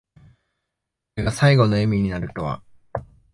[0.15, 0.21] こ
[1.17, 2.63] れが最期の笑みになるとは。